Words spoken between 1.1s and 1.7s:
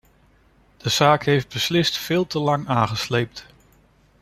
heeft